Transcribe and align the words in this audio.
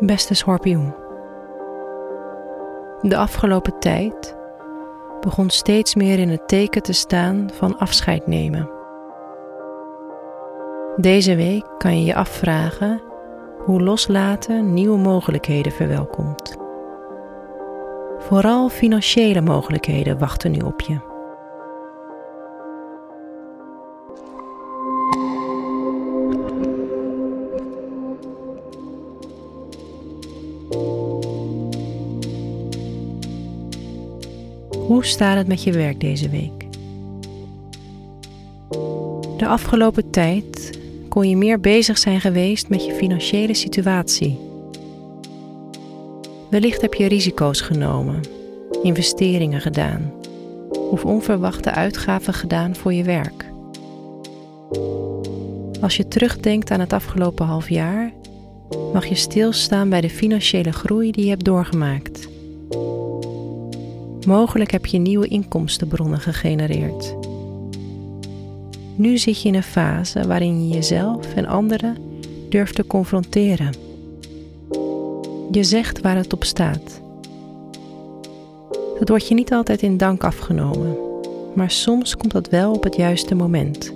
Beste 0.00 0.34
schorpioen. 0.34 0.94
De 3.00 3.16
afgelopen 3.16 3.78
tijd 3.78 4.36
begon 5.20 5.50
steeds 5.50 5.94
meer 5.94 6.18
in 6.18 6.28
het 6.28 6.48
teken 6.48 6.82
te 6.82 6.92
staan 6.92 7.50
van 7.52 7.78
afscheid 7.78 8.26
nemen. 8.26 8.70
Deze 10.96 11.36
week 11.36 11.64
kan 11.78 11.98
je 11.98 12.04
je 12.04 12.14
afvragen 12.14 13.02
hoe 13.58 13.82
loslaten 13.82 14.72
nieuwe 14.74 14.98
mogelijkheden 14.98 15.72
verwelkomt. 15.72 16.61
Vooral 18.26 18.68
financiële 18.68 19.40
mogelijkheden 19.40 20.18
wachten 20.18 20.50
nu 20.50 20.58
op 20.58 20.80
je. 20.80 21.10
Hoe 34.86 35.04
staat 35.04 35.36
het 35.36 35.46
met 35.46 35.62
je 35.62 35.72
werk 35.72 36.00
deze 36.00 36.28
week? 36.28 36.66
De 39.36 39.46
afgelopen 39.46 40.10
tijd 40.10 40.78
kon 41.08 41.28
je 41.28 41.36
meer 41.36 41.60
bezig 41.60 41.98
zijn 41.98 42.20
geweest 42.20 42.68
met 42.68 42.84
je 42.84 42.92
financiële 42.92 43.54
situatie. 43.54 44.51
Wellicht 46.52 46.80
heb 46.80 46.94
je 46.94 47.06
risico's 47.06 47.60
genomen, 47.60 48.20
investeringen 48.82 49.60
gedaan 49.60 50.12
of 50.90 51.04
onverwachte 51.04 51.70
uitgaven 51.70 52.34
gedaan 52.34 52.76
voor 52.76 52.92
je 52.92 53.04
werk. 53.04 53.50
Als 55.80 55.96
je 55.96 56.08
terugdenkt 56.08 56.70
aan 56.70 56.80
het 56.80 56.92
afgelopen 56.92 57.46
half 57.46 57.68
jaar, 57.68 58.12
mag 58.92 59.06
je 59.06 59.14
stilstaan 59.14 59.88
bij 59.88 60.00
de 60.00 60.10
financiële 60.10 60.72
groei 60.72 61.10
die 61.10 61.24
je 61.24 61.30
hebt 61.30 61.44
doorgemaakt. 61.44 62.28
Mogelijk 64.26 64.70
heb 64.70 64.86
je 64.86 64.98
nieuwe 64.98 65.28
inkomstenbronnen 65.28 66.20
gegenereerd. 66.20 67.14
Nu 68.94 69.18
zit 69.18 69.42
je 69.42 69.48
in 69.48 69.54
een 69.54 69.62
fase 69.62 70.26
waarin 70.26 70.68
je 70.68 70.74
jezelf 70.74 71.34
en 71.34 71.46
anderen 71.46 71.96
durft 72.48 72.74
te 72.74 72.86
confronteren. 72.86 73.91
Je 75.52 75.64
zegt 75.64 76.00
waar 76.00 76.16
het 76.16 76.32
op 76.32 76.44
staat. 76.44 77.00
Dat 78.98 79.08
wordt 79.08 79.28
je 79.28 79.34
niet 79.34 79.52
altijd 79.52 79.82
in 79.82 79.96
dank 79.96 80.24
afgenomen, 80.24 80.96
maar 81.54 81.70
soms 81.70 82.16
komt 82.16 82.32
dat 82.32 82.48
wel 82.48 82.72
op 82.72 82.82
het 82.82 82.96
juiste 82.96 83.34
moment. 83.34 83.92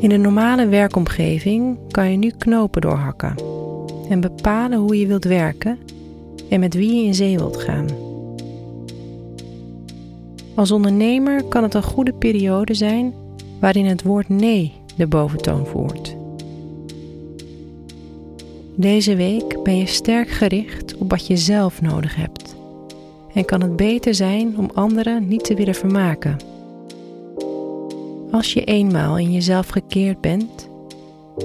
In 0.00 0.10
een 0.10 0.20
normale 0.20 0.66
werkomgeving 0.66 1.78
kan 1.90 2.10
je 2.10 2.16
nu 2.16 2.30
knopen 2.30 2.80
doorhakken 2.80 3.34
en 4.08 4.20
bepalen 4.20 4.78
hoe 4.78 4.98
je 4.98 5.06
wilt 5.06 5.24
werken 5.24 5.78
en 6.48 6.60
met 6.60 6.74
wie 6.74 6.94
je 6.94 7.06
in 7.06 7.14
zee 7.14 7.36
wilt 7.36 7.56
gaan. 7.56 7.86
Als 10.54 10.70
ondernemer 10.70 11.44
kan 11.44 11.62
het 11.62 11.74
een 11.74 11.82
goede 11.82 12.12
periode 12.12 12.74
zijn 12.74 13.14
waarin 13.60 13.86
het 13.86 14.02
woord 14.02 14.28
nee 14.28 14.72
de 14.96 15.06
boventoon 15.06 15.66
voert. 15.66 16.17
Deze 18.80 19.16
week 19.16 19.62
ben 19.62 19.76
je 19.76 19.86
sterk 19.86 20.28
gericht 20.28 20.96
op 20.96 21.10
wat 21.10 21.26
je 21.26 21.36
zelf 21.36 21.80
nodig 21.80 22.16
hebt 22.16 22.56
en 23.34 23.44
kan 23.44 23.60
het 23.60 23.76
beter 23.76 24.14
zijn 24.14 24.58
om 24.58 24.70
anderen 24.74 25.28
niet 25.28 25.44
te 25.44 25.54
willen 25.54 25.74
vermaken. 25.74 26.36
Als 28.30 28.52
je 28.52 28.64
eenmaal 28.64 29.18
in 29.18 29.32
jezelf 29.32 29.68
gekeerd 29.68 30.20
bent, 30.20 30.68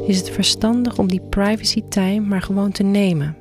is 0.08 0.18
het 0.18 0.30
verstandig 0.30 1.00
om 1.00 1.08
die 1.08 1.22
privacy 1.30 1.84
time 1.90 2.28
maar 2.28 2.42
gewoon 2.42 2.72
te 2.72 2.84
nemen 2.84 3.36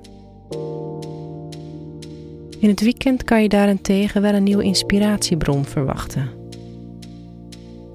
in 2.63 2.69
het 2.69 2.81
weekend 2.81 3.25
kan 3.25 3.43
je 3.43 3.49
daarentegen 3.49 4.23
wel 4.23 4.35
een 4.35 4.43
nieuwe 4.43 4.63
inspiratiebron 4.63 5.65
verwachten. 5.65 6.31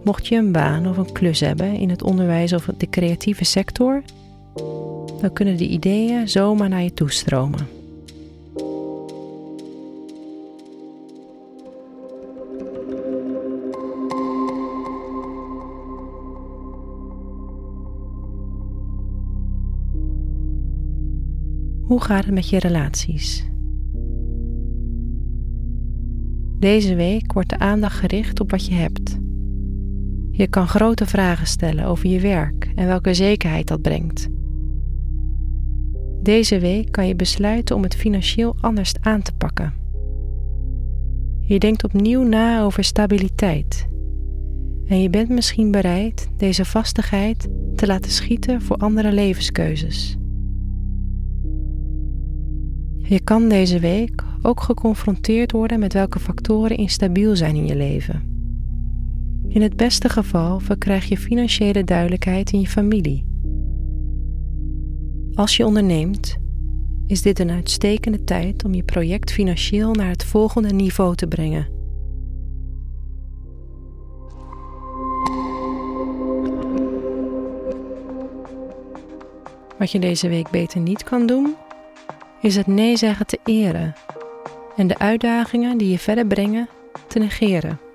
Mocht 0.03 0.27
je 0.27 0.35
een 0.35 0.51
baan 0.51 0.87
of 0.87 0.97
een 0.97 1.11
klus 1.11 1.39
hebben 1.39 1.73
in 1.73 1.89
het 1.89 2.03
onderwijs 2.03 2.53
of 2.53 2.69
de 2.77 2.89
creatieve 2.89 3.43
sector, 3.43 4.03
dan 5.21 5.33
kunnen 5.33 5.57
de 5.57 5.67
ideeën 5.67 6.29
zomaar 6.29 6.69
naar 6.69 6.83
je 6.83 6.93
toestromen. 6.93 7.67
Hoe 21.83 22.01
gaat 22.01 22.25
het 22.25 22.33
met 22.33 22.49
je 22.49 22.59
relaties? 22.59 23.45
Deze 26.59 26.95
week 26.95 27.33
wordt 27.33 27.49
de 27.49 27.59
aandacht 27.59 27.99
gericht 27.99 28.39
op 28.39 28.51
wat 28.51 28.65
je 28.65 28.73
hebt. 28.73 29.17
Je 30.31 30.47
kan 30.47 30.67
grote 30.67 31.05
vragen 31.05 31.47
stellen 31.47 31.85
over 31.85 32.09
je 32.09 32.19
werk 32.19 32.71
en 32.75 32.87
welke 32.87 33.13
zekerheid 33.13 33.67
dat 33.67 33.81
brengt. 33.81 34.29
Deze 36.27 36.59
week 36.59 36.91
kan 36.91 37.07
je 37.07 37.15
besluiten 37.15 37.75
om 37.75 37.83
het 37.83 37.95
financieel 37.95 38.55
anders 38.59 38.93
aan 39.01 39.21
te 39.21 39.33
pakken. 39.33 39.73
Je 41.41 41.59
denkt 41.59 41.83
opnieuw 41.83 42.23
na 42.23 42.61
over 42.61 42.83
stabiliteit. 42.83 43.87
En 44.85 45.01
je 45.01 45.09
bent 45.09 45.29
misschien 45.29 45.71
bereid 45.71 46.27
deze 46.37 46.65
vastigheid 46.65 47.47
te 47.75 47.87
laten 47.87 48.11
schieten 48.11 48.61
voor 48.61 48.77
andere 48.77 49.11
levenskeuzes. 49.11 50.17
Je 52.97 53.19
kan 53.23 53.49
deze 53.49 53.79
week 53.79 54.23
ook 54.41 54.61
geconfronteerd 54.61 55.51
worden 55.51 55.79
met 55.79 55.93
welke 55.93 56.19
factoren 56.19 56.77
instabiel 56.77 57.35
zijn 57.35 57.55
in 57.55 57.65
je 57.65 57.75
leven. 57.75 58.21
In 59.47 59.61
het 59.61 59.75
beste 59.75 60.09
geval 60.09 60.59
verkrijg 60.59 61.05
je 61.05 61.17
financiële 61.17 61.83
duidelijkheid 61.83 62.51
in 62.51 62.59
je 62.59 62.67
familie. 62.67 63.26
Als 65.37 65.57
je 65.57 65.65
onderneemt, 65.65 66.37
is 67.07 67.21
dit 67.21 67.39
een 67.39 67.51
uitstekende 67.51 68.23
tijd 68.23 68.63
om 68.63 68.73
je 68.73 68.83
project 68.83 69.31
financieel 69.31 69.93
naar 69.93 70.09
het 70.09 70.23
volgende 70.23 70.73
niveau 70.73 71.15
te 71.15 71.27
brengen. 71.27 71.67
Wat 79.77 79.91
je 79.91 79.99
deze 79.99 80.29
week 80.29 80.49
beter 80.49 80.79
niet 80.79 81.03
kan 81.03 81.25
doen, 81.25 81.55
is 82.41 82.55
het 82.55 82.67
nee 82.67 82.97
zeggen 82.97 83.27
te 83.27 83.39
eren 83.43 83.95
en 84.75 84.87
de 84.87 84.97
uitdagingen 84.97 85.77
die 85.77 85.89
je 85.89 85.99
verder 85.99 86.27
brengen 86.27 86.69
te 87.07 87.19
negeren. 87.19 87.86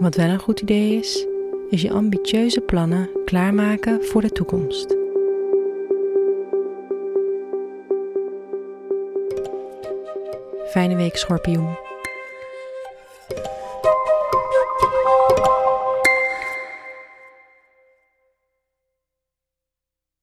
Wat 0.00 0.14
wel 0.14 0.28
een 0.28 0.38
goed 0.38 0.60
idee 0.60 0.98
is, 0.98 1.26
is 1.70 1.82
je 1.82 1.90
ambitieuze 1.90 2.60
plannen 2.60 3.10
klaarmaken 3.24 4.04
voor 4.04 4.20
de 4.20 4.30
toekomst. 4.30 4.96
Fijne 10.70 10.96
week, 10.96 11.16
schorpioen. 11.16 11.89